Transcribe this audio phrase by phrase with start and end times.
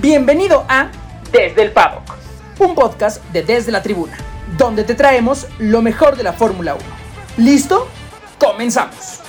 [0.00, 0.90] Bienvenido a
[1.30, 2.16] Desde el Paddock,
[2.58, 4.16] un podcast de Desde la Tribuna,
[4.56, 6.84] donde te traemos lo mejor de la Fórmula 1.
[7.36, 7.86] ¿Listo?
[8.38, 9.20] ¡Comenzamos!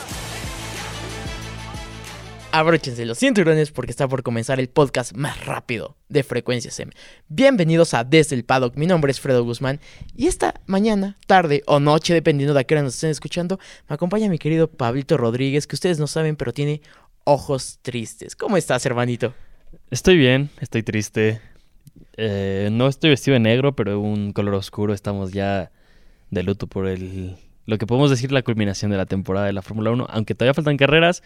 [2.54, 6.94] Abróchense los cinturones porque está por comenzar el podcast más rápido de Frecuencias M.
[7.28, 9.82] Bienvenidos a Desde el Paddock, mi nombre es Fredo Guzmán
[10.16, 13.60] y esta mañana, tarde o noche, dependiendo de a qué hora nos estén escuchando,
[13.90, 16.82] me acompaña mi querido Pablito Rodríguez, que ustedes no saben, pero tiene
[17.26, 18.38] ojos tristes.
[18.38, 19.34] ¿Cómo estás, hermanito?
[19.90, 21.42] Estoy bien, estoy triste.
[22.18, 24.94] Eh, no estoy vestido de negro, pero un color oscuro.
[24.94, 25.72] Estamos ya
[26.30, 29.62] de luto por el, lo que podemos decir la culminación de la temporada de la
[29.62, 30.08] Fórmula 1.
[30.10, 31.24] Aunque todavía faltan carreras,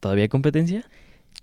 [0.00, 0.84] ¿todavía hay competencia?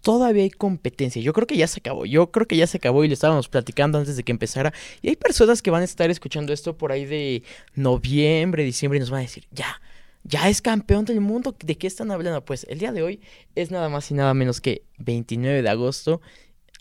[0.01, 1.21] Todavía hay competencia.
[1.21, 2.05] Yo creo que ya se acabó.
[2.05, 4.73] Yo creo que ya se acabó y lo estábamos platicando antes de que empezara.
[5.01, 7.43] Y hay personas que van a estar escuchando esto por ahí de
[7.75, 9.81] noviembre, diciembre y nos van a decir, ya,
[10.23, 11.55] ya es campeón del mundo.
[11.63, 12.43] ¿De qué están hablando?
[12.43, 13.21] Pues el día de hoy
[13.55, 16.21] es nada más y nada menos que 29 de agosto,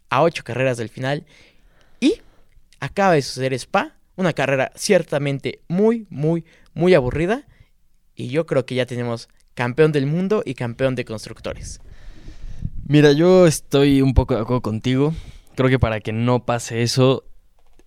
[0.08, 1.24] a 8 carreras del final.
[2.00, 2.20] Y
[2.80, 7.46] acaba de suceder Spa, una carrera ciertamente muy, muy, muy aburrida.
[8.14, 11.80] Y yo creo que ya tenemos campeón del mundo y campeón de constructores.
[12.86, 15.14] Mira, yo estoy un poco de acuerdo contigo.
[15.54, 17.24] Creo que para que no pase eso,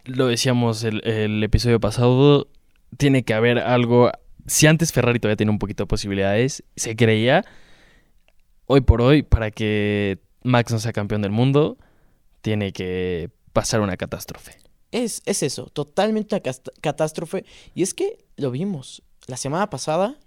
[0.06, 2.48] lo decíamos el, el episodio pasado,
[2.98, 4.12] tiene que haber algo
[4.46, 7.46] si antes Ferrari todavía tiene un poquito de posibilidades, se creía,
[8.66, 11.78] hoy por hoy, para que Max no sea campeón del mundo,
[12.42, 14.58] tiene que pasar una catástrofe.
[14.92, 17.46] Es, es eso, totalmente una catástrofe.
[17.74, 20.18] Y es que lo vimos la semana pasada,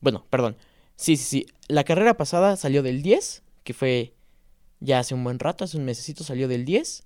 [0.00, 0.56] bueno, perdón,
[0.96, 4.14] sí, sí, sí, la carrera pasada salió del 10, que fue
[4.80, 7.02] ya hace un buen rato, hace un mesecito salió del 10,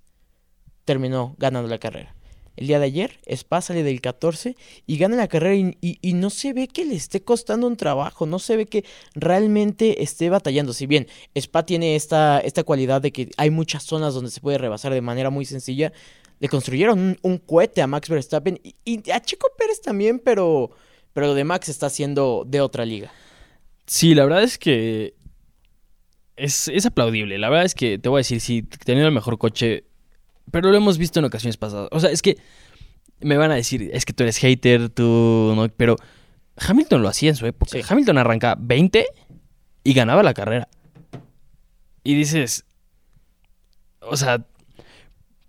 [0.85, 2.15] terminó ganando la carrera
[2.59, 3.19] el día de ayer.
[3.25, 7.21] Spa sale del 14 y gana la carrera y, no se ve que le esté
[7.21, 8.83] costando un trabajo, no se ve que
[9.15, 10.73] realmente esté batallando.
[10.73, 14.57] Si bien Spa tiene esta, esta cualidad de que hay muchas zonas donde se puede
[14.57, 15.93] rebasar de manera muy sencilla,
[16.39, 20.71] le construyeron un, cohete a Max Verstappen y, a Chico Pérez también, pero,
[21.13, 23.11] pero lo de Max está siendo de otra liga.
[23.85, 25.13] Sí, la verdad es que
[26.35, 27.37] es, es aplaudible.
[27.37, 29.85] La verdad es que te voy a decir, si teniendo el mejor coche
[30.51, 31.89] pero lo hemos visto en ocasiones pasadas.
[31.91, 32.37] O sea, es que
[33.21, 35.67] me van a decir, es que tú eres hater, tú no.
[35.69, 35.95] Pero
[36.57, 37.77] Hamilton lo hacía en su época.
[37.87, 39.05] Hamilton arranca 20
[39.83, 40.67] y ganaba la carrera.
[42.03, 42.65] Y dices,
[44.01, 44.45] o sea,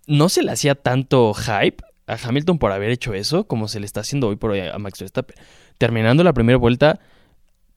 [0.06, 3.86] no se le hacía tanto hype a Hamilton por haber hecho eso como se le
[3.86, 5.36] está haciendo hoy por hoy a Max Verstappen.
[5.78, 7.00] Terminando la primera vuelta,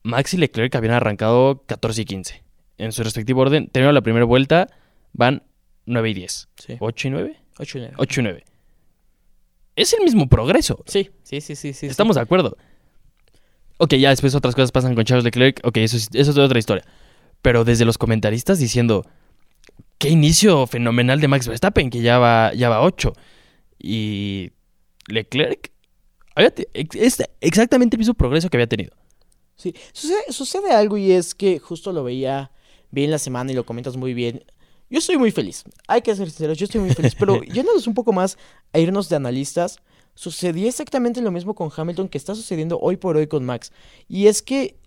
[0.02, 2.44] Max y Leclerc habían arrancado 14 y 15.
[2.80, 4.68] En su respectivo orden, terminando la primera vuelta,
[5.14, 5.44] van
[5.86, 6.50] 9 y 10.
[6.56, 6.74] Sí.
[6.80, 7.40] ¿8 y 9?
[7.60, 7.96] 8 y 9.
[7.98, 8.44] 8 y 9.
[9.76, 10.84] Es el mismo progreso.
[10.86, 11.74] Sí, sí, sí, sí.
[11.74, 12.58] sí Estamos de acuerdo.
[13.78, 15.60] Ok, ya después otras cosas pasan con Charles Leclerc.
[15.64, 16.86] Ok, eso es, eso es otra historia.
[17.42, 19.06] Pero desde los comentaristas diciendo,
[19.98, 23.14] qué inicio fenomenal de Max Verstappen, que ya va, ya va 8.
[23.80, 24.52] Y
[25.08, 25.72] Leclerc
[26.36, 28.92] es exactamente el mismo progreso que había tenido.
[29.56, 32.52] Sí, sucede, sucede algo y es que justo lo veía
[32.92, 34.44] bien la semana y lo comentas muy bien.
[34.90, 35.64] Yo estoy muy feliz.
[35.88, 37.16] Hay que ser sinceros, yo estoy muy feliz.
[37.16, 38.38] Pero yéndonos un poco más
[38.74, 39.80] a irnos de analistas,
[40.16, 43.72] sucedía exactamente lo mismo con Hamilton que está sucediendo hoy por hoy con Max.
[44.08, 44.78] Y es que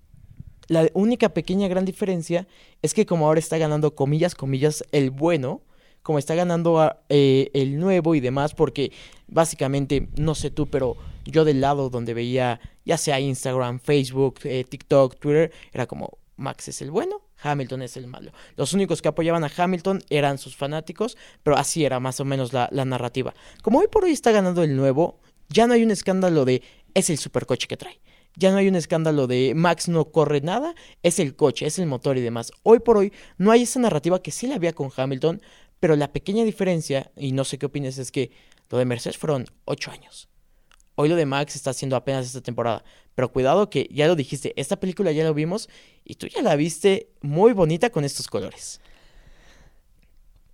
[0.69, 2.47] la única pequeña gran diferencia
[2.83, 5.63] es que como ahora está ganando comillas, comillas, el bueno,
[6.03, 8.93] como está ganando eh, el nuevo y demás, porque
[9.27, 14.65] básicamente, no sé tú, pero yo del lado donde veía ya sea Instagram, Facebook, eh,
[14.69, 18.33] TikTok, Twitter, era como Max es el bueno, Hamilton es el malo.
[18.57, 22.53] Los únicos que apoyaban a Hamilton eran sus fanáticos, pero así era más o menos
[22.53, 23.35] la, narrativa.
[23.63, 26.63] Como hoy por hoy está ganando el nuevo, ya no hay un escándalo de
[26.95, 28.01] es el supercoche que trae.
[28.37, 31.87] Ya no hay un escándalo de Max no corre nada, es el coche, es el
[31.87, 32.53] motor y demás.
[32.63, 35.41] Hoy por hoy no hay esa narrativa que sí la había con Hamilton,
[35.81, 38.31] pero la pequeña diferencia, y no sé qué opinas, es que
[38.71, 40.29] lo de Mercedes fueron 8 años.
[40.97, 42.83] Hoy lo de Max está haciendo apenas esta temporada.
[43.15, 45.69] Pero cuidado que ya lo dijiste, esta película ya lo vimos
[46.05, 48.81] y tú ya la viste muy bonita con estos colores.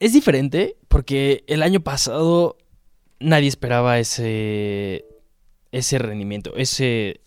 [0.01, 2.59] Es diferente porque el año pasado
[3.21, 5.07] nadie esperaba ese,
[5.71, 7.21] ese rendimiento, ese,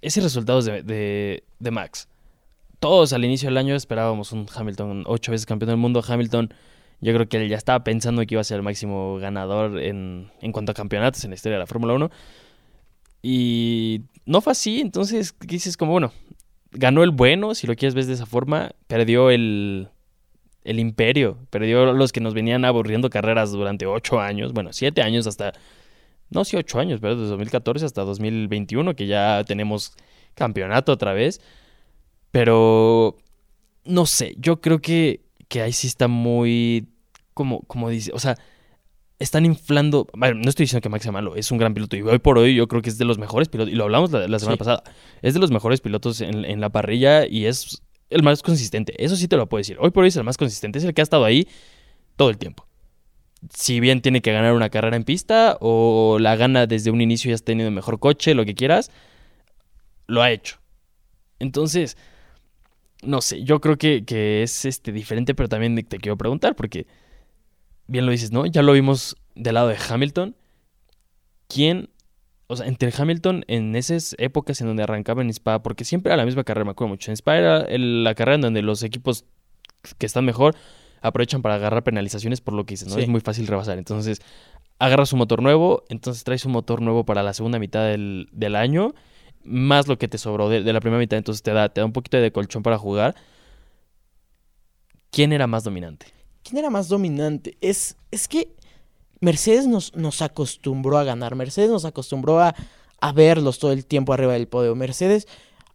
[0.00, 2.08] ese resultado de, de Max.
[2.78, 6.04] Todos al inicio del año esperábamos un Hamilton ocho veces campeón del mundo.
[6.06, 6.54] Hamilton
[7.00, 10.30] yo creo que él ya estaba pensando que iba a ser el máximo ganador en,
[10.40, 12.10] en cuanto a campeonatos en la historia de la Fórmula 1.
[13.22, 16.12] Y no fue así, entonces dices como, bueno,
[16.70, 19.88] ganó el bueno, si lo quieres ver de esa forma, perdió el,
[20.64, 25.26] el imperio, perdió los que nos venían aburriendo carreras durante ocho años, bueno, siete años
[25.26, 25.52] hasta,
[26.30, 29.94] no, sí, ocho años, pero desde 2014 hasta 2021, que ya tenemos
[30.34, 31.40] campeonato otra vez.
[32.30, 33.16] Pero,
[33.84, 36.88] no sé, yo creo que que ahí sí está muy
[37.34, 38.36] como, como dice, o sea,
[39.18, 40.06] están inflando.
[40.14, 41.96] Bueno, no estoy diciendo que Max sea malo, es un gran piloto.
[41.96, 43.72] Y hoy por hoy yo creo que es de los mejores pilotos.
[43.72, 44.58] Y lo hablamos la, la semana Sí.
[44.58, 44.82] pasada.
[45.22, 48.94] Es de los mejores pilotos en, en la parrilla y es el más consistente.
[49.02, 49.76] Eso sí te lo puedo decir.
[49.80, 50.78] Hoy por hoy es el más consistente.
[50.78, 51.48] Es el que ha estado ahí
[52.16, 52.66] todo el tiempo.
[53.54, 57.30] Si bien tiene que ganar una carrera en pista o la gana desde un inicio
[57.30, 58.90] y has tenido mejor coche, lo que quieras,
[60.06, 60.56] lo ha hecho.
[61.38, 61.96] Entonces,
[63.02, 66.86] no sé, yo creo que, que es este diferente, pero también te quiero preguntar, porque
[67.86, 68.46] bien lo dices, ¿no?
[68.46, 70.34] Ya lo vimos del lado de Hamilton.
[71.48, 71.90] ¿Quién,
[72.48, 76.16] o sea, entre Hamilton en esas épocas en donde arrancaba en Spa, porque siempre era
[76.16, 77.10] la misma carrera, me acuerdo mucho.
[77.10, 79.24] En Spa era el- la carrera en donde los equipos
[79.98, 80.56] que están mejor
[81.02, 82.94] aprovechan para agarrar penalizaciones por lo que dices, ¿no?
[82.96, 83.02] Sí.
[83.02, 83.78] Es muy fácil rebasar.
[83.78, 84.20] Entonces,
[84.80, 88.56] agarras un motor nuevo, entonces traes un motor nuevo para la segunda mitad del, del
[88.56, 88.94] año,
[89.46, 91.84] más lo que te sobró de, de la primera mitad, entonces te da, te da
[91.84, 93.14] un poquito de colchón para jugar.
[95.10, 96.06] ¿Quién era más dominante?
[96.42, 97.56] ¿Quién era más dominante?
[97.60, 98.54] Es, es que
[99.20, 101.34] Mercedes nos, nos acostumbró a ganar.
[101.34, 102.54] Mercedes nos acostumbró a,
[103.00, 104.74] a verlos todo el tiempo arriba del podio.
[104.74, 105.26] Mercedes,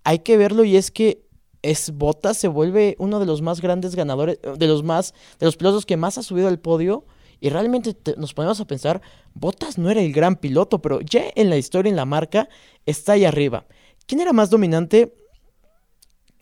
[0.03, 1.25] hay que verlo y es que
[1.61, 5.57] es Bottas se vuelve uno de los más grandes ganadores, de los más, de los
[5.57, 7.05] pilotos que más ha subido al podio.
[7.41, 9.01] Y realmente te- nos ponemos a pensar,
[9.33, 12.47] Bottas no era el gran piloto, pero ya en la historia, en la marca,
[12.85, 13.65] está ahí arriba.
[14.05, 15.13] ¿Quién era más dominante?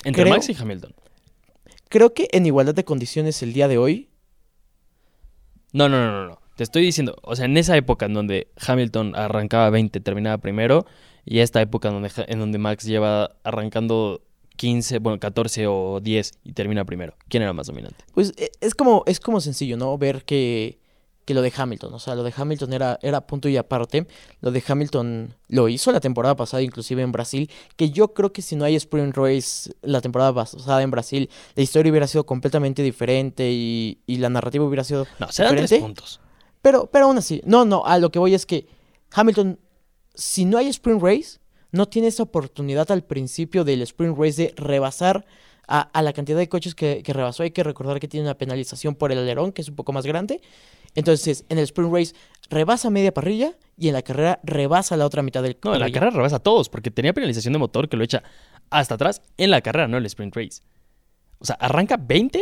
[0.03, 0.93] Entre Creo- Max y Hamilton.
[1.89, 4.09] Creo que en igualdad de condiciones el día de hoy,
[5.71, 6.39] No, no, no, no, no.
[6.55, 10.85] Te estoy diciendo, o sea, en esa época en donde Hamilton arrancaba 20, terminaba primero,
[11.25, 14.21] y esta época en donde, en donde Max lleva arrancando
[14.57, 17.13] 15, bueno, 14 o 10 y termina primero.
[17.29, 18.03] ¿Quién era más dominante?
[18.13, 19.97] Pues e- es como, es como sencillo, ¿no?
[19.97, 20.79] Ver que,
[21.29, 24.07] que lo de Hamilton, o sea, lo de Hamilton era, era punto y aparte.
[24.41, 28.41] Lo de Hamilton lo hizo la temporada pasada, inclusive en Brasil, que yo creo que
[28.41, 32.81] si no hay Sprint Race la temporada pasada en Brasil, la historia hubiera sido completamente
[32.81, 35.05] diferente y, y la narrativa hubiera sido...
[35.19, 35.85] No, serán tres ¿Diferente?
[35.85, 36.19] puntos.
[36.63, 38.65] Pero, pero aún así, no, no, a lo que voy es que
[39.13, 39.59] Hamilton,
[40.15, 41.39] si no hay Sprint Race,
[41.71, 45.27] no tiene esa oportunidad al principio del Sprint Race de rebasar
[45.67, 47.43] a, a la cantidad de coches que, que rebasó.
[47.43, 50.07] Hay que recordar que tiene una penalización por el alerón, que es un poco más
[50.07, 50.41] grande.
[50.95, 52.15] Entonces, en el Sprint Race
[52.49, 55.91] rebasa media parrilla y en la carrera rebasa la otra mitad del No, en la
[55.91, 58.23] carrera rebasa a todos, porque tenía penalización de motor que lo echa
[58.69, 60.61] hasta atrás en la carrera, no en el sprint race.
[61.39, 62.41] O sea, arranca 20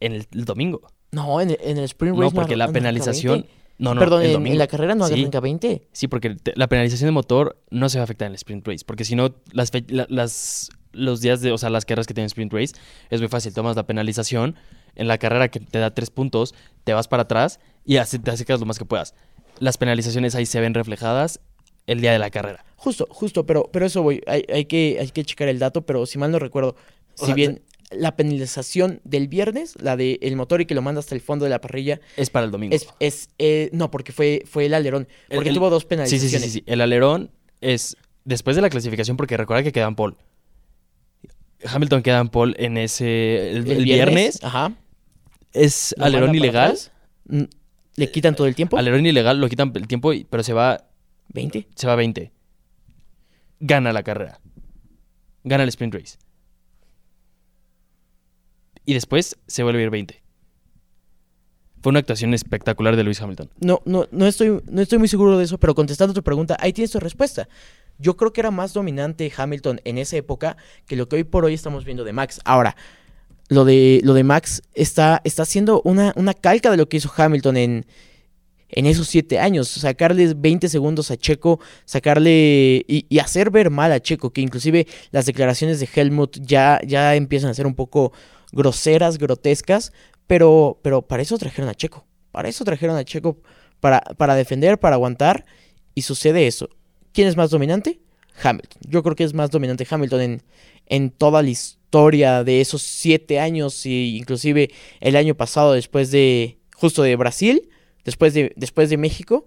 [0.00, 0.80] en el, el domingo.
[1.10, 3.32] No, en el, en el Sprint No, Race porque arran- la no penalización.
[3.40, 3.50] 20.
[3.78, 4.52] No, no, Perdón, el en- domingo.
[4.52, 5.14] en, la carrera no Sí.
[5.14, 5.88] arranca 20.
[5.92, 8.66] Sí, porque te- la penalización de motor no se va a afectar en el sprint
[8.66, 8.84] race.
[8.86, 9.70] Porque si no, las,
[10.08, 12.74] las, los días de, o sea, las carreras que tienen sprint race,
[13.10, 13.52] es muy fácil.
[13.54, 14.56] Tomas la penalización
[14.94, 16.54] en la carrera que te da tres puntos,
[16.84, 19.14] te vas para atrás y así te acercas lo más que puedas.
[19.60, 21.40] Las penalizaciones ahí se ven reflejadas
[21.86, 22.64] el día de la carrera.
[22.76, 24.22] Justo, justo, pero, pero eso voy.
[24.26, 26.76] Hay, hay que, hay que checar el dato, pero si mal no recuerdo,
[27.14, 30.98] O si sea, bien la penalización del viernes, la del motor y que lo manda
[31.00, 32.76] hasta el fondo de la parrilla, Es para el domingo.
[32.76, 35.88] es, es eh, no, porque fue, fue el alerón, porque el- tuvo dos sí, sí,
[35.88, 36.42] penalizaciones.
[36.42, 36.64] sí, sí, sí.
[36.66, 37.30] El alerón
[37.62, 37.96] es
[38.26, 40.16] después de la clasificación porque recuerda que quedan pole.
[41.64, 43.50] Hamilton queda en pole en ese...
[43.50, 44.72] El, el viernes, ajá,
[45.52, 46.70] es alerón ilegal.
[46.70, 46.92] atrás,
[47.26, 47.44] mm,
[47.96, 50.88] le quitan todo el tiempo, Alerón ilegal, lo quitan el tiempo, pero se va
[51.28, 51.68] 20.
[51.74, 52.32] se va a 20.
[53.60, 54.40] Gana la carrera.
[55.42, 56.18] Gana el sprint race.
[58.84, 60.22] Y después se vuelve a ir 20.
[61.82, 63.50] Fue una actuación espectacular de Lewis Hamilton.
[63.60, 66.72] No, no, no estoy, no estoy muy seguro de eso, pero contestando tu pregunta, ahí
[66.72, 67.48] tienes tu respuesta.
[67.98, 71.44] Yo creo que era más dominante Hamilton en esa época que lo que hoy por
[71.44, 72.40] hoy estamos viendo de Max.
[72.44, 72.76] Ahora,
[73.48, 77.10] lo de, lo de Max está, está haciendo una, una calca de lo que hizo
[77.14, 77.86] Hamilton en,
[78.68, 79.68] en esos siete años.
[79.68, 84.86] Sacarle 20 segundos a Checo, sacarle y, y hacer ver mal a Checo, que inclusive
[85.10, 88.12] las declaraciones de Helmut ya, ya empiezan a ser un poco
[88.52, 89.92] groseras, grotescas,
[90.26, 92.06] pero, pero para eso trajeron a Checo.
[92.30, 93.40] Para eso trajeron a Checo,
[93.80, 95.44] para, para defender, para aguantar,
[95.94, 96.68] y sucede eso.
[97.18, 97.98] ¿Quién es más dominante?
[98.44, 98.80] Hamilton.
[98.88, 100.42] Yo creo que es más dominante Hamilton en,
[100.86, 104.70] en toda la historia de esos siete años, y inclusive
[105.00, 107.70] el año pasado, después de, justo de Brasil,
[108.04, 109.46] después de, después de México,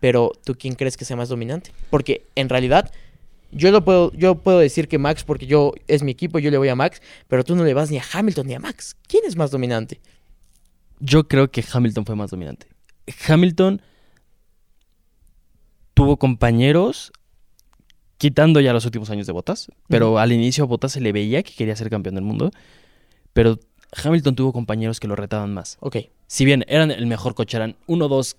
[0.00, 1.70] pero ¿tú quién crees que sea más dominante?
[1.90, 2.90] Porque en realidad
[3.52, 6.58] yo lo puedo, yo puedo decir que Max, porque yo es mi equipo, yo le
[6.58, 8.96] voy a Max, pero tú no le vas ni a Hamilton ni a Max.
[9.06, 10.00] ¿Quién es más dominante?
[10.98, 12.66] Yo creo que Hamilton fue más dominante.
[13.28, 13.80] Hamilton
[15.94, 17.12] tuvo compañeros
[18.18, 21.42] quitando ya los últimos años de Botas, pero al inicio a Botas se le veía
[21.42, 22.50] que quería ser campeón del mundo,
[23.32, 23.58] pero
[24.02, 25.76] Hamilton tuvo compañeros que lo retaban más.
[25.80, 25.96] Ok,
[26.28, 28.36] si bien eran el mejor coche, eran 1-2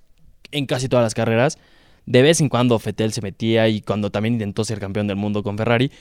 [0.52, 1.58] en casi todas las carreras,
[2.06, 5.44] de vez en cuando Fettel se metía y cuando también intentó ser campeón del mundo
[5.44, 5.92] con Ferrari,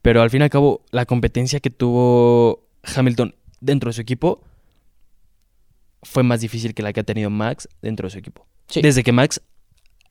[0.00, 4.40] pero al fin y al cabo la competencia que tuvo Hamilton dentro de su equipo
[6.02, 8.46] fue más difícil que la que ha tenido Max dentro de su equipo.
[8.68, 8.80] Sí.
[8.80, 9.42] Desde que Max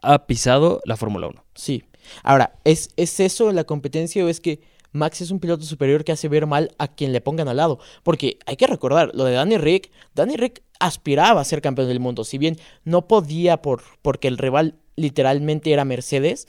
[0.02, 1.44] ha pisado la Fórmula 1.
[1.56, 1.84] Sí.
[2.24, 4.62] Ahora, ¿es, ¿es eso la competencia o es que
[4.92, 7.80] Max es un piloto superior que hace ver mal a quien le pongan al lado?
[8.04, 12.00] Porque hay que recordar, lo de Danny Rick, Danny Rick aspiraba a ser campeón del
[12.00, 16.48] mundo, si bien no podía por, porque el rival literalmente era Mercedes,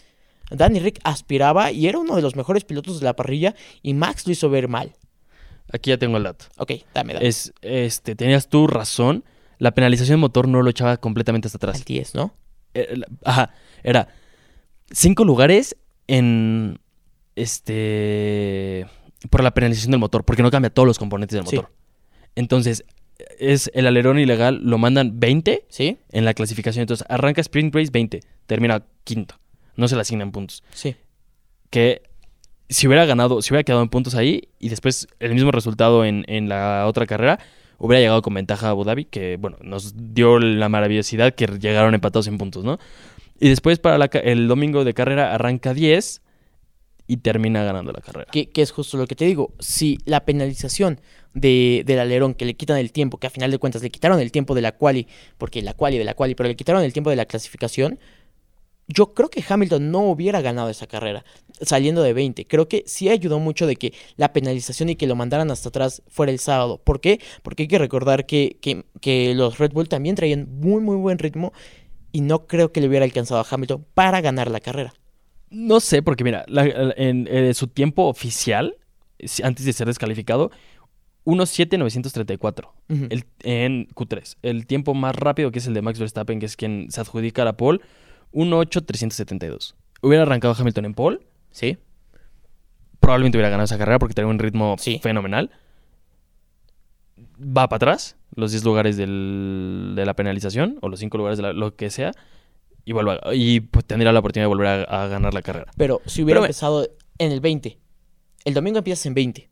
[0.50, 4.26] Danny Rick aspiraba y era uno de los mejores pilotos de la parrilla y Max
[4.26, 4.94] lo hizo ver mal.
[5.70, 6.46] Aquí ya tengo el dato.
[6.56, 7.26] Ok, dame, dame.
[7.26, 9.24] Es, este, tenías tú razón.
[9.58, 11.84] La penalización de motor no lo echaba completamente hasta Al atrás.
[11.84, 12.32] 10, ¿no?
[12.82, 13.50] Eh, Ajá,
[13.82, 14.08] era
[14.90, 16.78] cinco lugares en
[17.36, 18.86] este
[19.30, 21.56] por la penalización del motor, porque no cambia todos los componentes del Sí.
[21.56, 21.72] motor.
[22.36, 22.84] Entonces,
[23.38, 25.98] es el alerón ilegal, lo mandan 20 ¿Sí?
[26.12, 26.82] en la clasificación.
[26.82, 29.34] Entonces, arranca Sprint Race 20, termina quinto.
[29.76, 30.62] No se le asignan puntos.
[30.72, 30.94] Sí.
[31.70, 32.02] Que
[32.68, 36.24] si hubiera ganado, si hubiera quedado en puntos ahí y después el mismo resultado en,
[36.28, 37.40] en la otra carrera,
[37.78, 41.94] hubiera llegado con ventaja a Abu Dhabi, que bueno, nos dio la maravillosidad que llegaron
[41.94, 42.78] empatados en puntos, ¿no?
[43.40, 46.22] Y después para la el domingo de carrera arranca 10
[47.06, 48.30] y termina ganando la carrera.
[48.30, 49.54] Que, que es justo lo que te digo.
[49.58, 51.00] Si la penalización
[51.34, 54.20] de, del alerón que le quitan el tiempo, que a final de cuentas le quitaron
[54.20, 55.06] el tiempo de la quali,
[55.38, 57.98] porque la quali de la quali, pero le quitaron el tiempo de la clasificación,
[58.88, 61.24] yo creo que Hamilton no hubiera ganado esa carrera
[61.60, 62.46] saliendo de 20.
[62.46, 66.02] Creo que sí ayudó mucho de que la penalización y que lo mandaran hasta atrás
[66.08, 66.80] fuera el sábado.
[66.82, 67.20] ¿Por qué?
[67.42, 71.18] Porque hay que recordar que, que, que los Red Bull también traían muy, muy buen
[71.18, 71.52] ritmo
[72.12, 74.94] y no creo que le hubiera alcanzado a Hamilton para ganar la carrera.
[75.50, 76.64] No sé, porque mira, la-
[76.96, 78.76] en, eh, su tiempo oficial,
[79.42, 80.50] antes de ser descalificado,
[81.24, 83.06] 1.7.934 Ujú.
[83.10, 84.36] el- en Q3.
[84.42, 87.42] El tiempo más rápido, que es el de Max Verstappen, que es quien se adjudica
[87.42, 87.80] a la pole,
[88.32, 89.74] 1.8.372.
[90.02, 91.18] Hubiera arrancado Hamilton en pole,
[91.50, 91.78] ¿Sí?
[93.00, 94.98] probablemente hubiera ganado esa carrera porque tenía un ritmo Sí.
[95.02, 95.50] fenomenal.
[97.40, 101.42] Va para atrás, los 10 lugares del- de la penalización, o los 5 lugares de
[101.42, 102.12] la- lo que sea,
[102.84, 105.70] y, vuelve a- y pues, tendría la oportunidad de volver a, a ganar la carrera.
[105.76, 107.78] Pero si hubiera Pero empezado en el 20,
[108.44, 109.48] el domingo empiezas en 20.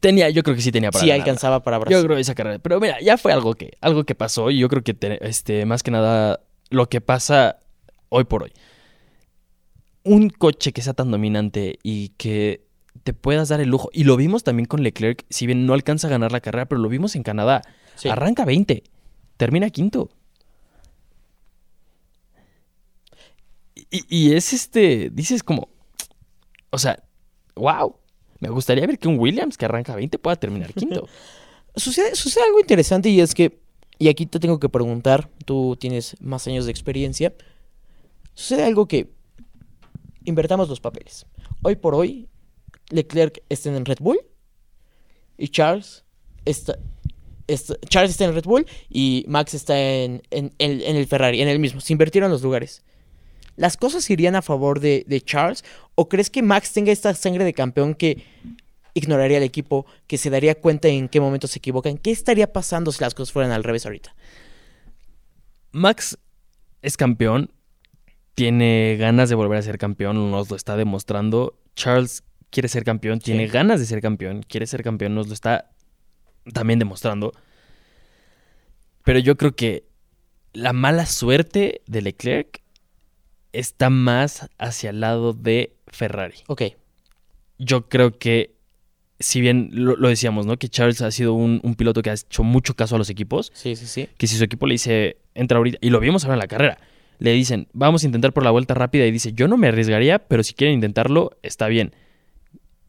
[0.00, 1.96] Tenía, yo creo que sí tenía para Sí alcanzaba para Brasil.
[1.98, 2.58] Yo creo esa carrera.
[2.58, 5.64] Pero mira, ya fue algo que, algo que pasó y yo creo que te- este,
[5.64, 7.58] más que nada lo que pasa
[8.08, 8.52] hoy por hoy.
[10.04, 12.66] Un coche que sea tan dominante y que
[13.04, 13.90] te puedas dar el lujo.
[13.92, 16.80] Y lo vimos también con Leclerc, si bien no alcanza a ganar la carrera, pero
[16.80, 17.62] lo vimos en Canadá.
[17.94, 18.08] Sí.
[18.08, 18.82] Arranca 20,
[19.36, 20.10] termina quinto.
[23.90, 25.68] Y, y es este, dices como,
[26.70, 27.02] o sea,
[27.54, 27.96] wow,
[28.40, 31.08] me gustaría ver que un Williams que arranca 20 pueda terminar quinto.
[31.76, 33.60] Sucede, sucede algo interesante y es que,
[33.98, 37.34] y aquí te tengo que preguntar, tú tienes más años de experiencia,
[38.34, 39.10] sucede algo que
[40.24, 41.26] invertamos los papeles.
[41.62, 42.28] Hoy por hoy,
[42.90, 44.20] Leclerc está en Red Bull
[45.36, 46.04] y Charles
[46.44, 46.78] está,
[47.88, 51.80] Charles está en Red Bull y Max está en, el Ferrari, en el mismo.
[51.80, 52.84] Se invirtieron los lugares.
[53.56, 55.64] ¿Las cosas irían a favor de Charles?
[55.96, 58.22] ¿O crees que Max tenga esta sangre de campeón que
[58.98, 61.96] ignoraría al equipo, que se daría cuenta en qué momento se equivocan?
[61.98, 64.14] ¿Qué estaría pasando si las cosas fueran al revés ahorita?
[65.72, 66.18] Max
[66.82, 67.50] es campeón,
[68.34, 71.58] tiene ganas de volver a ser campeón, nos lo está demostrando.
[71.74, 73.52] Charles quiere ser campeón, tiene Sí.
[73.52, 75.70] ganas de ser campeón, quiere ser campeón, nos lo está
[76.52, 77.32] también demostrando.
[79.04, 79.84] Pero yo creo que
[80.52, 82.62] la mala suerte de Leclerc
[83.52, 86.36] está más hacia el lado de Ferrari.
[86.46, 86.62] Ok,
[87.60, 88.54] Yo creo que,
[89.20, 90.56] si bien lo, lo decíamos, ¿no?
[90.58, 93.50] Que Charles ha sido un, un piloto que ha hecho mucho caso a los equipos,
[93.54, 94.08] sí, sí, sí.
[94.16, 96.78] que si su equipo le dice, entra ahorita, y lo vimos ahora en la carrera,
[97.18, 100.20] le dicen, vamos a intentar por la vuelta rápida, y dice, yo no me arriesgaría,
[100.20, 101.92] pero si quieren intentarlo, está bien.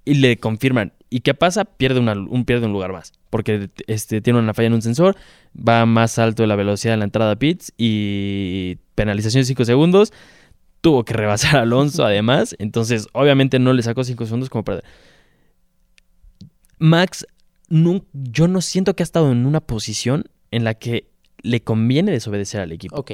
[0.05, 1.65] Y le confirman, ¿y qué pasa?
[1.65, 5.15] Pierde, una- un, pierde un lugar más, porque este, tiene una falla en un sensor,
[5.57, 9.65] va más alto de la velocidad de la entrada a pits, y penalización de 5
[9.65, 10.13] segundos,
[10.81, 14.81] tuvo que rebasar a Alonso además, entonces obviamente no le sacó 5 segundos como para...
[16.79, 17.27] Max,
[17.69, 21.09] yo no siento que ha estado en una posición en la que
[21.41, 22.95] le conviene desobedecer al equipo.
[22.95, 23.11] Ok.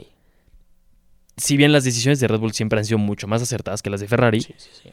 [1.37, 3.99] Si bien las decisiones de Red Bull siempre han sido mucho más acertadas que las
[3.99, 4.89] de Ferrari, Sí, sí, sí.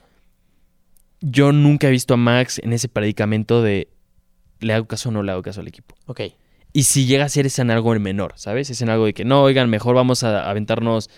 [1.21, 3.89] yo nunca he visto a Max en ese predicamento de
[4.59, 5.95] le hago caso o no le hago caso al equipo.
[6.07, 6.21] Ok.
[6.73, 8.71] Y si llega a ser es en algo menor, ¿sabes?
[8.71, 11.11] Es en algo de que no, oigan, mejor vamos a aventarnos,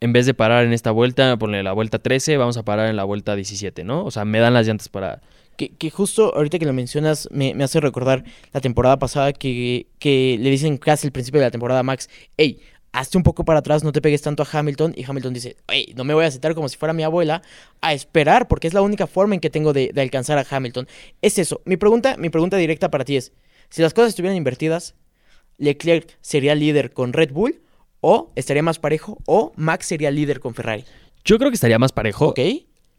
[0.00, 2.96] en vez de parar en esta vuelta, ponle la vuelta 13, vamos a parar en
[2.96, 4.04] la vuelta 17, ¿no?
[4.04, 5.20] O sea, me dan las llantas para...
[5.56, 9.86] Que, que justo ahorita que lo mencionas me, me hace recordar la temporada pasada que,
[9.98, 12.60] que le dicen casi al principio de la temporada a Max, hey,
[12.92, 14.94] hazte un poco para atrás, no te pegues tanto a Hamilton.
[14.96, 17.42] Y Hamilton dice, hey, no me voy a sentar como si fuera mi abuela
[17.80, 20.88] a esperar porque es la única forma en que tengo de, de alcanzar a Hamilton.
[21.22, 21.60] Es eso.
[21.64, 23.32] Mi pregunta, mi pregunta directa para ti es,
[23.68, 24.94] si las cosas estuvieran invertidas,
[25.58, 27.60] Leclerc sería líder con Red Bull
[28.00, 30.84] o estaría más parejo o Max sería líder con Ferrari.
[31.24, 32.28] Yo creo que estaría más parejo.
[32.28, 32.40] ¿Ok?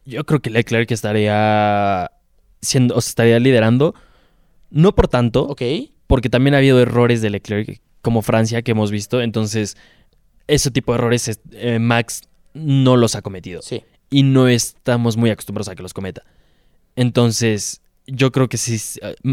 [0.06, 2.10] Yo creo que Leclerc estaría
[2.62, 3.94] siendo, o sea, estaría liderando.
[4.70, 5.62] No por tanto, ¿Ok?
[6.08, 9.22] porque también ha habido errores de Leclerc, como Francia, que hemos visto.
[9.22, 9.76] Entonces,
[10.48, 12.22] ese tipo de errores es- eh, Max
[12.54, 13.62] no los ha cometido.
[13.62, 13.84] Sí.
[14.10, 16.24] Y no estamos muy acostumbrados a que los cometa.
[16.96, 18.80] Entonces, yo creo que si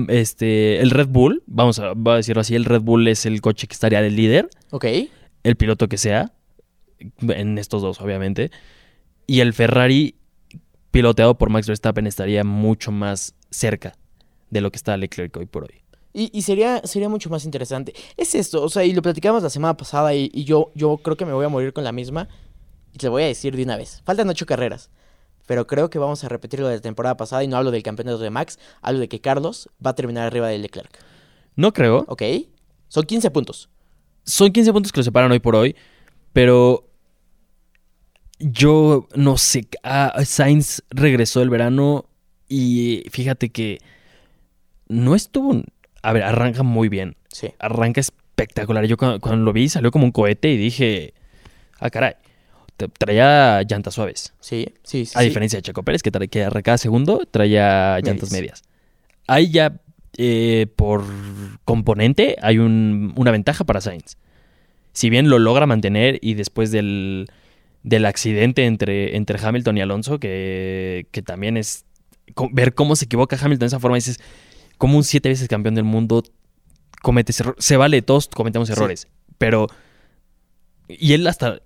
[0.08, 3.66] este, el Red Bull, vamos a, a decirlo así, el Red Bull es el coche
[3.68, 4.84] que estaría de líder, ¿Ok?
[5.44, 6.32] el piloto que sea,
[7.28, 8.50] en estos dos, obviamente.
[9.26, 10.16] Y el Ferrari,
[10.94, 13.96] piloteado por Max Verstappen, estaría mucho más cerca
[14.50, 15.82] de lo que está Leclerc hoy por hoy.
[16.12, 17.92] Y, y sería, sería mucho más interesante.
[18.16, 21.16] Es esto, o sea, y lo platicamos la semana pasada y, y yo, yo creo
[21.16, 22.28] que me voy a morir con la misma.
[22.92, 24.02] Y te lo voy a decir de una vez.
[24.04, 24.90] Faltan ocho carreras.
[25.46, 27.82] Pero creo que vamos a repetir lo de la temporada pasada y no hablo del
[27.82, 30.96] campeonato de Max, hablo de que Carlos va a terminar arriba de Leclerc.
[31.56, 32.04] No creo.
[32.06, 32.22] ¿Ok?
[32.86, 33.68] Son 15 puntos.
[34.22, 35.74] Son 15 puntos que lo separan hoy por hoy,
[36.32, 36.88] pero
[38.38, 39.66] yo no sé.
[39.82, 42.06] ah, Sainz regresó el verano
[42.48, 43.78] y fíjate que
[44.88, 45.62] no estuvo.
[46.02, 47.16] A ver, arranca muy bien.
[47.28, 47.48] Sí.
[47.58, 48.84] Arranca espectacular.
[48.86, 51.14] Yo cuando, cuando lo vi salió como un cohete y dije,
[51.78, 52.14] ah, caray.
[52.98, 54.34] Traía llantas suaves.
[54.40, 55.12] Sí, sí, sí.
[55.16, 55.26] A sí.
[55.28, 58.62] diferencia de Checo Pérez, que, tra- que a cada segundo traía llantas Medias.
[58.62, 58.62] medias.
[59.28, 59.80] Ahí ya,
[60.16, 61.04] eh, por
[61.64, 64.16] componente, hay un- una ventaja para Sainz.
[64.92, 67.28] Si bien lo logra mantener y después del,
[67.84, 71.84] del accidente entre, entre Hamilton y Alonso, que, que también es
[72.50, 74.18] ver cómo se equivoca Hamilton de esa forma, dices,
[74.78, 76.24] como un siete veces campeón del mundo
[77.02, 77.56] comete ese error.
[77.58, 78.72] Se vale, todos cometemos Sí.
[78.72, 79.06] errores,
[79.38, 79.68] pero...
[80.88, 81.60] Y él hasta,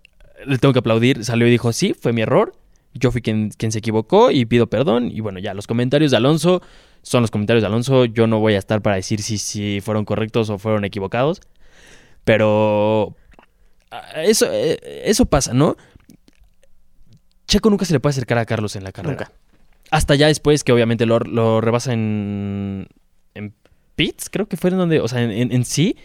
[0.44, 2.54] le tengo que aplaudir, salió y dijo, sí, fue mi error,
[2.94, 5.10] yo fui quien, quien se equivocó y pido perdón.
[5.12, 6.62] Y bueno, ya los comentarios de Alonso
[7.02, 8.04] son los comentarios de Alonso.
[8.06, 11.40] Yo no voy a estar para decir si, si fueron correctos o fueron equivocados.
[12.24, 13.14] Pero
[14.16, 15.76] eso, eh, eso pasa, ¿no?
[17.48, 19.12] Checo nunca se le puede acercar a Carlos en la carrera.
[19.12, 19.32] Nunca.
[19.90, 22.86] Hasta ya después que obviamente lo, lo rebasa en,
[23.34, 23.54] en
[23.96, 25.96] pits, creo que fue en donde, o sea, en, en- en sí,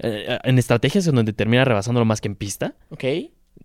[0.00, 2.74] eh, en estrategias en donde termina rebasándolo más que en pista.
[2.90, 3.04] ¿Ok?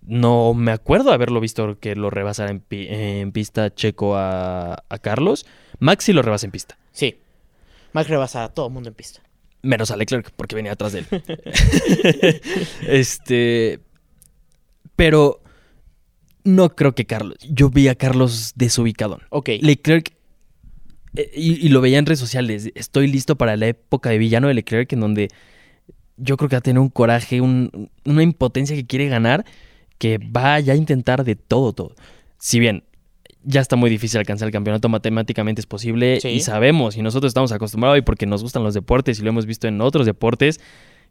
[0.01, 4.97] No me acuerdo haberlo visto que lo rebasara en, pi- en pista Checo a, a
[4.99, 5.45] Carlos.
[5.79, 6.77] Max sí lo rebasa en pista.
[6.91, 7.17] Sí.
[7.91, 9.21] Max rebasa a todo el mundo en pista.
[9.63, 11.05] Menos a Leclerc, porque venía atrás de él.
[12.87, 13.79] este.
[14.95, 15.41] Pero.
[16.45, 17.37] No creo que Carlos.
[17.49, 19.21] Yo vi a Carlos desubicadón.
[19.29, 19.49] Ok.
[19.61, 20.13] Leclerc.
[21.17, 22.71] eh, y, y lo veía en redes sociales.
[22.75, 25.27] Estoy listo para la época de villano de Leclerc, en donde
[26.17, 29.43] yo creo que va a tener un coraje, un- una impotencia que quiere ganar,
[29.97, 31.95] que va ya a intentar de todo, todo.
[32.37, 32.83] Si bien
[33.43, 36.29] ya está muy difícil alcanzar el campeonato, matemáticamente es posible Sí.
[36.29, 39.45] y sabemos, y nosotros estamos acostumbrados y porque nos gustan los deportes y lo hemos
[39.45, 40.59] visto en otros deportes,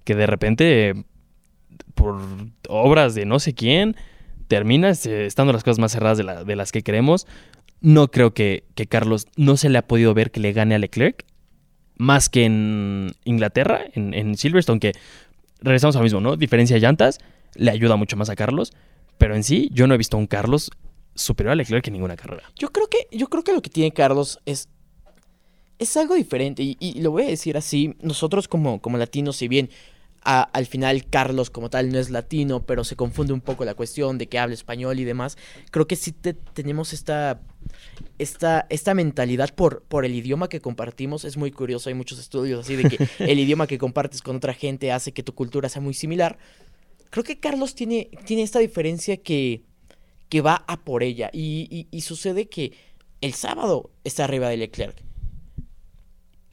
[0.05, 0.95] que de repente,
[1.95, 2.21] por
[2.69, 3.95] obras de no sé quién,
[4.49, 7.27] terminas eh, estando las cosas más cerradas de, la- de las que queremos.
[7.81, 11.25] No creo que, Carlos no se le ha podido ver que le gane a Leclerc,
[11.97, 14.93] más que en Inglaterra, en, en Silverstone, que
[15.61, 16.37] regresamos a lo mismo, ¿no?
[16.37, 17.19] Diferencia de llantas,
[17.55, 18.73] le ayuda mucho más a Carlos,
[19.19, 20.71] pero en sí yo no he visto a un Carlos
[21.15, 22.51] superior a Leclerc en ninguna carrera.
[22.59, 24.69] Yo creo que, yo creo que lo que tiene Carlos es.
[25.79, 26.63] Es algo diferente.
[26.63, 27.97] Y, y lo voy a decir así.
[28.01, 29.71] Nosotros como, como latinos, si bien
[30.25, 33.75] a- al final Carlos como tal no es latino, pero se confunde un poco la
[33.75, 35.37] cuestión de que habla español y demás.
[35.71, 37.41] Creo que sí te- tenemos esta.
[38.19, 41.89] Esta, esta mentalidad por, por el idioma que compartimos es muy curioso.
[41.89, 45.23] Hay muchos estudios así de que el idioma que compartes con otra gente hace que
[45.23, 46.39] tu cultura sea muy similar.
[47.11, 49.63] Creo que Carlos tiene, tiene esta diferencia que,
[50.29, 51.31] que va a por ella.
[51.33, 52.73] Y, y- y sucede que
[53.21, 55.03] el sábado está arriba de Leclerc.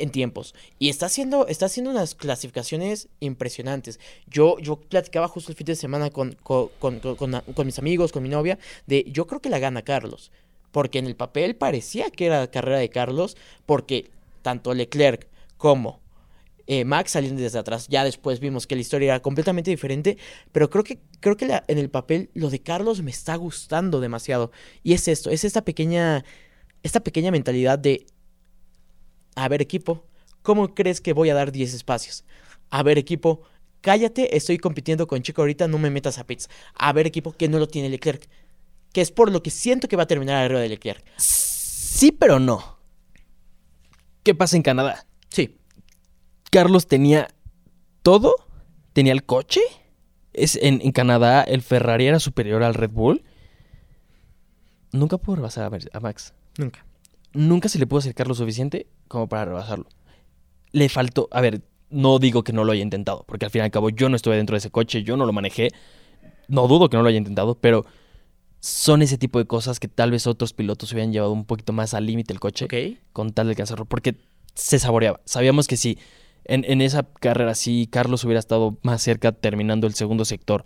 [0.02, 0.56] En tiempos.
[0.80, 4.00] Y está haciendo, está haciendo unas clasificaciones impresionantes.
[4.28, 8.24] Yo, yo platicaba justo el fin de semana con, con, con- con- mis amigos, con
[8.24, 10.32] mi novia, de yo creo que la gana Carlos.
[10.72, 13.38] Porque en el papel parecía que era carrera de Carlos,
[13.68, 14.10] porque
[14.42, 16.00] tanto Leclerc como
[16.66, 17.88] eh, Max salían desde atrás.
[17.90, 20.18] Ya después vimos que la historia era completamente diferente,
[20.52, 24.00] pero creo que, creo que la- en el papel lo de Carlos me está gustando
[24.00, 24.52] demasiado.
[24.82, 26.24] Y es esto, es esta pequeña,
[26.82, 28.06] esta pequeña mentalidad de,
[29.36, 30.06] a ver equipo,
[30.41, 32.24] ¿cómo crees que voy a dar 10 espacios?
[32.70, 33.41] A ver equipo,
[33.82, 36.50] cállate, estoy compitiendo con Chico ahorita, no me metas a pits.
[36.76, 38.28] A ver equipo, que no lo tiene Leclerc.
[38.94, 41.04] Que es por lo que siento que va a terminar arriba de Leclerc.
[41.17, 42.80] Sí, pero no.
[44.24, 45.06] ¿Qué pasa en Canadá?
[45.30, 45.58] Sí,
[46.52, 47.30] Carlos tenía
[48.02, 48.36] todo,
[48.94, 49.62] tenía el coche.
[50.34, 53.24] Es, en, en Canadá el Ferrari era superior al Red Bull.
[54.91, 55.63] Nunca pudo rebasar
[55.94, 56.34] a Max.
[56.58, 56.86] nunca.
[57.34, 59.86] Nunca se le pudo acercar lo suficiente como para rebasarlo.
[60.71, 63.65] Le faltó, a ver, no digo que no lo haya intentado, porque al fin y
[63.65, 65.67] al cabo yo no estuve dentro de ese coche, yo no lo manejé,
[66.47, 67.86] no dudo que no lo haya intentado, pero
[68.62, 71.93] son ese tipo de cosas que tal vez otros pilotos hubieran llevado un poquito más
[71.93, 73.00] al límite el coche Ok.
[73.12, 74.15] con tal de alcanzarlo, porque
[74.54, 75.19] se saboreaba.
[75.26, 75.97] Sabíamos que si
[76.45, 80.63] en, en esa carrera, si Carlos hubiera estado más cerca terminando el segundo sector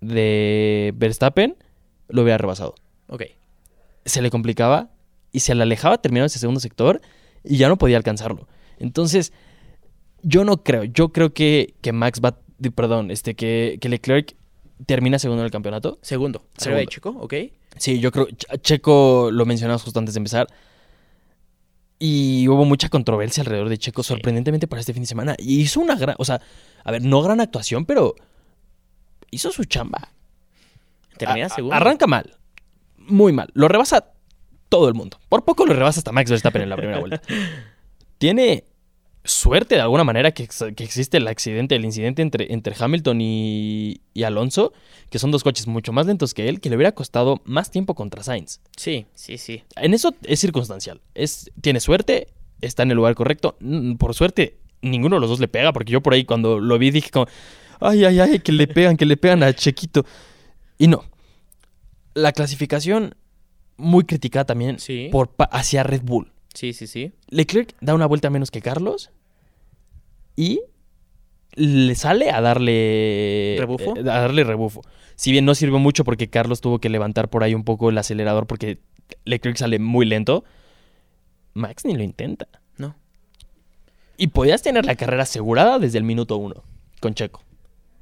[0.00, 1.56] de Verstappen,
[2.08, 2.74] lo hubiera rebasado.
[3.08, 3.22] Ok.
[4.04, 4.90] Se le complicaba
[5.32, 7.00] y se le alejaba terminando ese segundo sector
[7.46, 8.46] y ya no podía alcanzarlo.
[8.78, 9.32] Entonces,
[10.22, 12.38] yo no creo, yo creo que, que Max va,
[12.74, 14.34] perdón, este, que, que Leclerc
[14.84, 15.98] termina segundo en el campeonato.
[16.02, 16.40] Segundo.
[16.60, 16.90] Arriba de Segundo.
[16.90, 17.34] Checo, ok.
[17.78, 20.46] Sí, yo creo, Ch- Checo lo mencionamos justo antes de empezar.
[21.98, 24.08] Y hubo mucha controversia alrededor de Checo, Sí.
[24.08, 25.34] sorprendentemente para este fin de semana.
[25.38, 26.40] Y hizo una gran, o sea,
[26.84, 28.14] a ver, no gran actuación, pero
[29.30, 30.10] hizo su chamba.
[31.16, 31.74] Termina segundo.
[31.74, 32.36] Arranca mal,
[32.98, 33.48] muy mal.
[33.54, 34.12] Lo rebasa
[34.68, 35.18] todo el mundo.
[35.28, 37.20] Por poco lo rebasa hasta Max Verstappen en la primera vuelta.
[38.18, 38.64] Tiene
[39.26, 44.00] suerte de alguna manera que, que existe el accidente, el incidente entre, entre Hamilton y,
[44.14, 44.72] y Alonso,
[45.10, 47.94] que son dos coches mucho más lentos que él, que le hubiera costado más tiempo
[47.94, 48.60] contra Sainz.
[48.76, 49.64] Sí, sí, sí.
[49.76, 51.00] En eso es circunstancial.
[51.14, 52.28] Es, tiene suerte,
[52.60, 53.56] está en el lugar correcto.
[53.60, 56.78] Mm, Por suerte, ninguno de los dos le pega, porque yo por ahí cuando lo
[56.78, 57.26] vi dije como,
[57.80, 60.04] ay, ay, ay, que le pegan, que le pegan a Chequito.
[60.78, 61.04] Y no.
[62.14, 63.14] La clasificación
[63.76, 65.08] muy criticada también Sí.
[65.12, 66.32] por, pa- hacia Red Bull.
[66.54, 67.12] Sí, sí, sí.
[67.28, 69.10] Leclerc da una vuelta menos que Carlos
[70.36, 70.60] y
[71.54, 73.96] le sale a darle ¿Rebufo?
[73.96, 74.82] eh, a darle rebufo.
[75.14, 77.98] Si bien no sirvió mucho porque Carlos tuvo que levantar por ahí un poco el
[77.98, 78.78] acelerador porque
[79.24, 80.44] Leclerc sale muy lento,
[81.54, 82.48] Max ni lo intenta.
[82.76, 82.96] No.
[84.18, 86.62] Y podías tener la carrera asegurada desde el minuto uno
[87.00, 87.42] con Checo.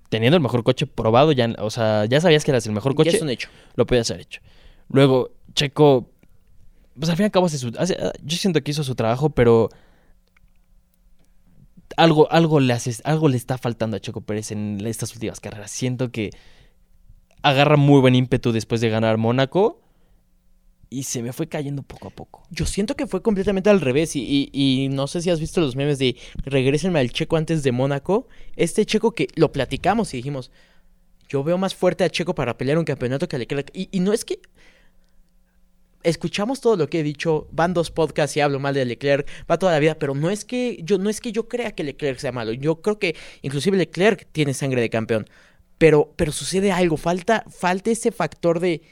[0.08, 2.96] Teniendo el mejor coche probado, ya, o sea, ya sabías que eras el mejor Ya
[2.96, 3.48] coche es un hecho.
[3.74, 4.40] lo podías haber hecho.
[4.88, 6.10] Luego, Checo,
[6.98, 9.68] pues al fin y al cabo, su- yo siento que hizo su trabajo, pero
[11.96, 15.70] algo, algo, le hace, algo le está faltando a Checo Pérez en estas últimas carreras.
[15.70, 16.30] Siento que
[17.42, 19.80] agarra muy buen ímpetu después de ganar Mónaco
[20.90, 22.42] y se me fue cayendo poco a poco.
[22.50, 24.50] Yo siento que fue completamente al revés y, y-
[24.84, 28.28] y no sé si has visto los memes de regrésenme al Checo antes de Mónaco.
[28.56, 30.50] Este Checo que lo platicamos y dijimos,
[31.28, 33.70] yo veo más fuerte a Checo para pelear un campeonato que a Leclerc.
[33.74, 34.40] Y, y no es que...
[36.04, 39.58] Escuchamos todo lo que he dicho, van dos podcasts y hablo mal de Leclerc, va
[39.58, 42.18] toda la vida, pero no es que yo no es que yo crea que Leclerc
[42.18, 42.52] sea malo.
[42.52, 45.26] Yo creo que inclusive Leclerc tiene sangre de campeón.
[45.78, 48.82] Pero, pero sucede algo, falta, falta ese factor de,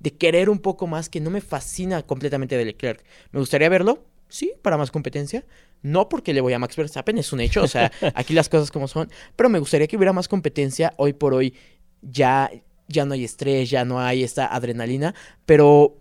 [0.00, 3.02] de querer un poco más que no me fascina completamente de Leclerc.
[3.32, 4.04] ¿Me gustaría verlo?
[4.28, 5.44] Sí, para más competencia.
[5.82, 7.62] No porque le voy a Max Verstappen, es un hecho.
[7.62, 9.10] O sea, aquí las cosas como son.
[9.36, 10.92] Pero me gustaría que hubiera más competencia.
[10.96, 11.54] Hoy por hoy
[12.02, 12.50] ya,
[12.88, 15.14] ya no hay estrés, ya no hay esta adrenalina.
[15.44, 15.96] Pero,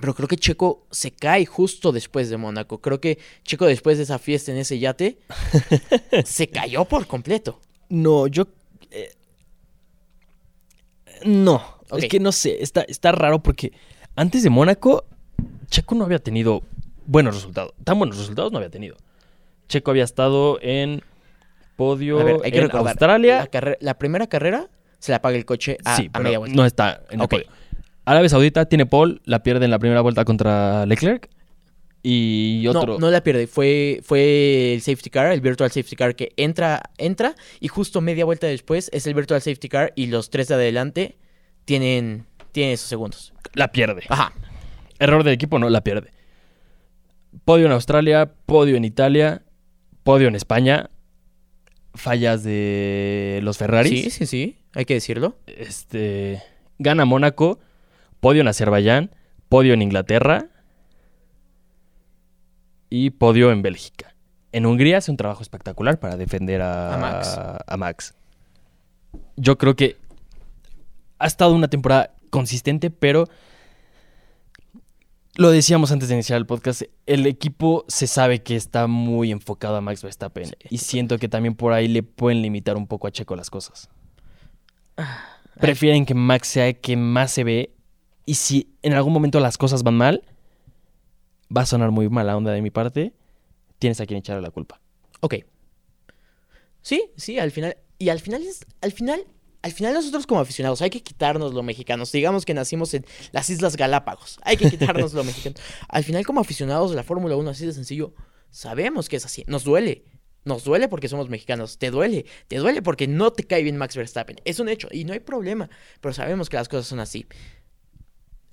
[0.00, 2.80] pero creo que Checo se cae justo después de Mónaco.
[2.80, 5.18] Creo que Checo después de esa fiesta en ese yate
[6.24, 7.60] se cayó por completo.
[7.88, 8.46] No, yo...
[8.90, 9.12] eh,
[11.24, 11.62] no,
[11.96, 13.72] es que no sé, está, está raro porque
[14.16, 15.04] antes de Mónaco,
[15.68, 16.62] Checo no había tenido
[17.06, 17.74] buenos resultados.
[17.84, 18.96] Tan buenos resultados no había tenido.
[19.68, 21.02] Checo había estado en
[21.76, 22.88] podio A ver, hay que en recordar.
[22.88, 23.48] Australia.
[23.80, 26.56] la primera carrera se la paga el coche a, sí, a media vuelta.
[26.56, 27.46] no está en el podio.
[28.04, 31.28] Arabia Saudita tiene pole, la pierde en la primera vuelta contra Leclerc.
[32.02, 32.94] Y otro...
[32.94, 33.46] No, no la pierde.
[33.46, 38.24] Fue, fue el safety car, el virtual safety car que entra, entra y justo media
[38.24, 41.18] vuelta después es el virtual safety car y los tres de adelante
[41.66, 43.34] tienen, tienen esos segundos.
[43.52, 44.04] La pierde.
[44.08, 44.32] Ajá.
[44.98, 46.12] Error del equipo, no, la pierde.
[47.44, 49.42] Podio en Australia, podio en Italia,
[50.02, 50.90] podio en España.
[51.94, 54.04] Fallas de los Ferraris.
[54.04, 54.56] Sí, sí, sí.
[54.74, 55.36] Hay que decirlo.
[55.46, 56.42] Este,
[56.78, 57.58] gana Mónaco,
[58.20, 59.10] podio en Azerbaiyán,
[59.48, 60.46] podio en Inglaterra
[62.88, 64.14] y podio en Bélgica.
[64.52, 67.38] En Hungría hace un trabajo espectacular para defender a, A Max.
[67.66, 68.14] a Max.
[69.36, 69.96] Yo creo que
[71.18, 73.28] ha estado una temporada consistente, pero
[75.36, 79.76] lo decíamos antes de iniciar el podcast, el equipo se sabe que está muy enfocado
[79.76, 83.10] a Max Verstappen y siento que también por ahí le pueden limitar un poco a
[83.12, 83.88] Checo las cosas.
[85.60, 87.70] Prefieren que Max sea el que más se ve
[88.26, 90.22] y si en algún momento las cosas van mal,
[91.54, 93.12] va a sonar muy mala onda de mi parte,
[93.78, 94.80] tienes a quien echarle la culpa.
[95.20, 95.36] Ok.
[96.82, 97.76] Sí, sí, al final.
[97.98, 98.64] Y al final es.
[98.80, 99.24] Al final.
[99.62, 102.10] Al final nosotros como aficionados hay que quitarnos lo mexicanos.
[102.12, 104.38] Digamos que nacimos en las Islas Galápagos.
[104.42, 105.56] Hay que quitarnos lo mexicano.
[105.88, 108.14] Al final como aficionados de la Fórmula 1, así de sencillo,
[108.48, 109.44] sabemos que es así.
[109.48, 110.04] Nos duele.
[110.46, 111.76] Nos duele porque somos mexicanos.
[111.76, 112.24] Te duele.
[112.48, 114.40] Te duele porque no te cae bien Max Verstappen.
[114.46, 115.68] Es un hecho y no hay problema.
[116.00, 117.26] Pero sabemos que las cosas son así.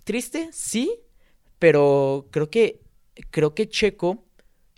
[0.08, 1.02] Triste, sí.
[1.60, 2.82] Pero creo que.
[3.30, 4.24] Creo que Checo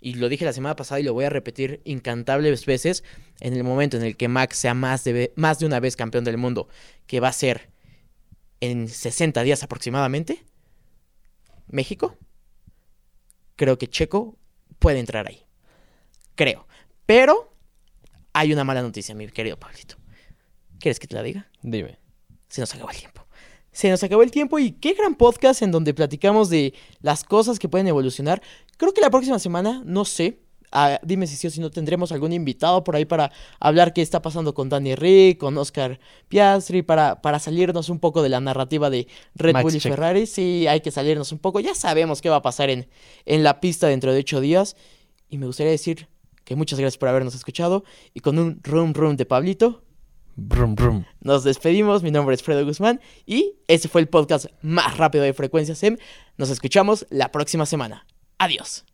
[0.00, 3.04] y lo dije la semana pasada y lo voy a repetir incantables veces,
[3.40, 6.24] en el momento en el que Max sea más de, más de una vez campeón
[6.24, 6.68] del mundo,
[7.06, 7.70] que va a ser
[8.60, 10.42] en 60 días aproximadamente,
[11.68, 12.16] México,
[13.56, 14.38] creo que Checo
[14.78, 15.44] puede entrar ahí.
[16.34, 16.66] Creo.
[17.06, 17.54] Pero
[18.32, 19.96] hay una mala noticia, mi querido Pablito.
[20.78, 21.50] ¿Quieres que te la diga?
[21.62, 21.98] Dime.
[22.48, 23.19] Se nos acabó el tiempo.
[23.72, 27.58] Se nos acabó el tiempo y qué gran podcast en donde platicamos de las cosas
[27.58, 28.42] que pueden evolucionar.
[28.76, 30.40] Creo que la próxima semana, no sé,
[30.72, 33.30] ah, dime si sí o si no tendremos algún invitado por ahí para
[33.60, 38.22] hablar qué está pasando con Danny Rick, con Oscar Piastri, para, para salirnos un poco
[38.22, 40.26] de la narrativa de Red Bull y Ferrari.
[40.26, 41.60] Sí, hay que salirnos un poco.
[41.60, 42.88] Ya sabemos qué va a pasar en,
[43.24, 44.76] en la pista dentro de ocho días.
[45.28, 46.08] Y me gustaría decir
[46.44, 49.82] que muchas gracias por habernos escuchado y con un rum rum de Pablito.
[51.20, 55.34] Nos despedimos, mi nombre es Fredo Guzmán y este fue el podcast más rápido de
[55.34, 55.98] Frecuencia SEM.
[56.38, 58.06] Nos escuchamos la próxima semana.
[58.38, 58.84] Adiós.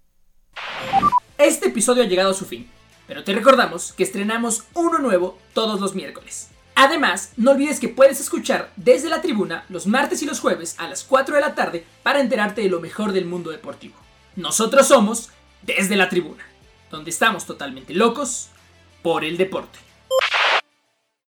[1.38, 2.68] Este episodio ha llegado a su fin,
[3.06, 6.48] pero te recordamos que estrenamos uno nuevo todos los miércoles.
[6.74, 10.88] Además, no olvides que puedes escuchar desde la tribuna los martes y los jueves a
[10.88, 13.94] las 4 de la tarde para enterarte de lo mejor del mundo deportivo.
[14.34, 15.30] Nosotros somos
[15.62, 16.44] desde la tribuna,
[16.90, 18.48] donde estamos totalmente locos
[19.02, 19.85] por el deporte.